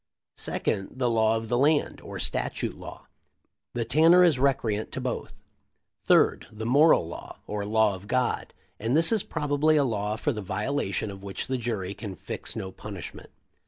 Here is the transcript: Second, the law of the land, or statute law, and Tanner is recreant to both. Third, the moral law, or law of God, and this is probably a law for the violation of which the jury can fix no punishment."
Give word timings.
Second, 0.37 0.97
the 0.97 1.11
law 1.11 1.35
of 1.37 1.47
the 1.47 1.59
land, 1.59 2.01
or 2.01 2.17
statute 2.17 2.75
law, 2.75 3.05
and 3.75 3.87
Tanner 3.87 4.23
is 4.23 4.39
recreant 4.39 4.91
to 4.93 4.99
both. 4.99 5.33
Third, 6.03 6.47
the 6.51 6.65
moral 6.65 7.07
law, 7.07 7.37
or 7.45 7.63
law 7.65 7.93
of 7.93 8.07
God, 8.07 8.51
and 8.79 8.97
this 8.97 9.11
is 9.11 9.21
probably 9.21 9.77
a 9.77 9.83
law 9.83 10.15
for 10.15 10.31
the 10.33 10.41
violation 10.41 11.11
of 11.11 11.21
which 11.21 11.45
the 11.45 11.57
jury 11.59 11.93
can 11.93 12.15
fix 12.15 12.55
no 12.55 12.71
punishment." 12.71 13.29